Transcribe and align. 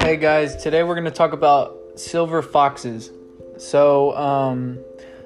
Hey 0.00 0.18
guys, 0.20 0.54
today 0.56 0.82
we're 0.82 0.94
going 0.94 1.04
to 1.04 1.10
talk 1.10 1.32
about 1.32 1.78
silver 1.94 2.42
foxes. 2.42 3.10
So, 3.56 4.14
um, 4.14 4.78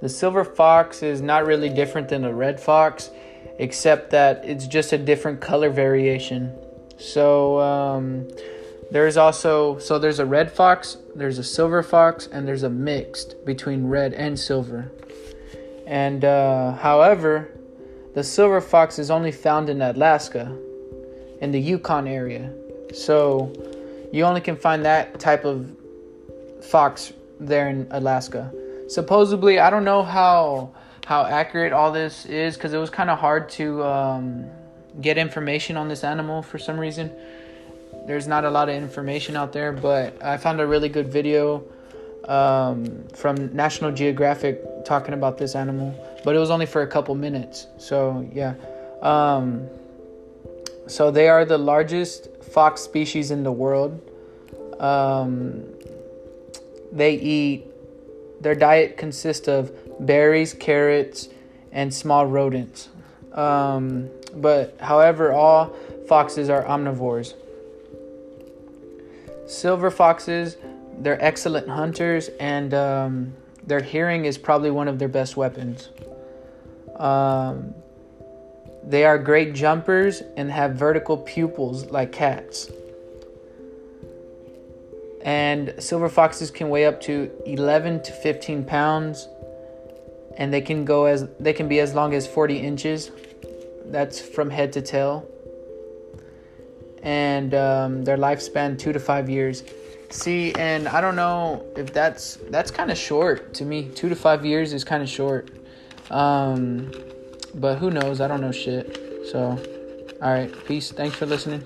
the 0.00 0.08
silver 0.08 0.44
fox 0.44 1.02
is 1.02 1.20
not 1.20 1.46
really 1.46 1.68
different 1.68 2.08
than 2.08 2.24
a 2.24 2.32
red 2.32 2.60
fox, 2.60 3.10
except 3.58 4.10
that 4.10 4.44
it's 4.44 4.68
just 4.68 4.92
a 4.92 4.98
different 4.98 5.40
color 5.40 5.68
variation. 5.68 6.54
So, 6.96 7.58
um, 7.58 8.28
there's 8.92 9.16
also 9.16 9.78
so 9.78 9.98
there's 9.98 10.20
a 10.20 10.26
red 10.26 10.52
fox, 10.52 10.96
there's 11.16 11.38
a 11.38 11.44
silver 11.44 11.82
fox, 11.82 12.28
and 12.28 12.46
there's 12.46 12.62
a 12.62 12.70
mixed 12.70 13.44
between 13.44 13.88
red 13.88 14.12
and 14.12 14.38
silver. 14.38 14.92
And 15.88 16.24
uh, 16.24 16.74
however, 16.74 17.50
the 18.14 18.22
silver 18.22 18.60
fox 18.60 18.98
is 18.98 19.10
only 19.10 19.32
found 19.32 19.68
in 19.68 19.80
Alaska, 19.80 20.56
in 21.40 21.50
the 21.50 21.60
Yukon 21.60 22.06
area. 22.06 22.52
So 22.94 23.52
you 24.12 24.24
only 24.24 24.40
can 24.40 24.56
find 24.56 24.84
that 24.84 25.18
type 25.18 25.44
of 25.44 25.66
fox 26.62 27.12
there 27.40 27.68
in 27.68 27.86
Alaska. 27.90 28.52
Supposedly, 28.88 29.58
I 29.58 29.70
don't 29.70 29.84
know 29.84 30.02
how 30.02 30.74
how 31.06 31.24
accurate 31.24 31.72
all 31.72 31.90
this 31.90 32.26
is 32.26 32.54
because 32.54 32.72
it 32.72 32.78
was 32.78 32.90
kind 32.90 33.10
of 33.10 33.18
hard 33.18 33.48
to 33.48 33.82
um, 33.82 34.46
get 35.00 35.18
information 35.18 35.76
on 35.76 35.88
this 35.88 36.04
animal 36.04 36.42
for 36.42 36.58
some 36.58 36.78
reason. 36.78 37.10
There's 38.06 38.28
not 38.28 38.44
a 38.44 38.50
lot 38.50 38.68
of 38.68 38.76
information 38.76 39.34
out 39.36 39.52
there, 39.52 39.72
but 39.72 40.22
I 40.22 40.36
found 40.36 40.60
a 40.60 40.66
really 40.66 40.88
good 40.88 41.08
video 41.08 41.64
um, 42.24 43.04
from 43.14 43.54
National 43.54 43.92
Geographic 43.92 44.62
talking 44.84 45.14
about 45.14 45.38
this 45.38 45.54
animal, 45.54 45.94
but 46.24 46.34
it 46.34 46.38
was 46.38 46.50
only 46.50 46.66
for 46.66 46.82
a 46.82 46.86
couple 46.86 47.14
minutes. 47.14 47.66
So 47.78 48.28
yeah, 48.32 48.54
um, 49.00 49.68
so 50.86 51.10
they 51.10 51.28
are 51.28 51.44
the 51.44 51.58
largest 51.58 52.28
fox 52.42 52.80
species 52.80 53.30
in 53.30 53.42
the 53.42 53.52
world. 53.52 54.00
Um, 54.80 55.64
they 56.90 57.14
eat. 57.14 57.66
Their 58.40 58.54
diet 58.56 58.96
consists 58.96 59.46
of 59.46 59.72
berries, 60.04 60.52
carrots, 60.52 61.28
and 61.70 61.94
small 61.94 62.26
rodents. 62.26 62.88
Um, 63.32 64.10
but 64.34 64.76
however, 64.80 65.32
all 65.32 65.74
foxes 66.08 66.50
are 66.50 66.64
omnivores. 66.64 67.34
Silver 69.46 69.90
foxes, 69.90 70.56
they're 71.02 71.22
excellent 71.22 71.68
hunters, 71.68 72.28
and 72.38 72.72
um, 72.72 73.34
their 73.66 73.82
hearing 73.82 74.24
is 74.24 74.38
probably 74.38 74.70
one 74.70 74.88
of 74.88 74.98
their 74.98 75.08
best 75.08 75.36
weapons. 75.36 75.88
Um, 76.96 77.74
they 78.84 79.04
are 79.04 79.18
great 79.18 79.54
jumpers 79.54 80.22
and 80.36 80.50
have 80.50 80.74
vertical 80.74 81.16
pupils 81.16 81.86
like 81.86 82.12
cats. 82.12 82.70
And 85.24 85.74
silver 85.78 86.08
foxes 86.08 86.50
can 86.50 86.68
weigh 86.68 86.86
up 86.86 87.00
to 87.02 87.30
11 87.46 88.02
to 88.04 88.12
15 88.12 88.64
pounds, 88.64 89.28
and 90.36 90.52
they 90.52 90.60
can 90.60 90.84
go 90.84 91.06
as 91.06 91.28
they 91.38 91.52
can 91.52 91.68
be 91.68 91.80
as 91.80 91.94
long 91.94 92.14
as 92.14 92.26
40 92.26 92.58
inches. 92.58 93.10
That's 93.86 94.20
from 94.20 94.50
head 94.50 94.72
to 94.74 94.82
tail. 94.82 95.28
And 97.02 97.54
um, 97.54 98.04
their 98.04 98.16
lifespan 98.16 98.78
two 98.78 98.92
to 98.92 99.00
five 99.00 99.28
years. 99.28 99.62
See, 100.12 100.52
and 100.58 100.88
I 100.88 101.00
don't 101.00 101.16
know 101.16 101.64
if 101.74 101.90
that's 101.94 102.38
that's 102.50 102.70
kind 102.70 102.90
of 102.90 102.98
short 102.98 103.54
to 103.54 103.64
me. 103.64 103.88
Two 103.94 104.10
to 104.10 104.14
five 104.14 104.44
years 104.44 104.74
is 104.74 104.84
kind 104.84 105.02
of 105.02 105.08
short. 105.08 105.48
Um, 106.10 106.92
but 107.54 107.78
who 107.78 107.90
knows? 107.90 108.20
I 108.20 108.28
don't 108.28 108.42
know 108.42 108.52
shit. 108.52 108.98
So, 109.30 109.58
all 110.20 110.30
right, 110.30 110.52
peace. 110.66 110.92
Thanks 110.92 111.16
for 111.16 111.24
listening. 111.24 111.64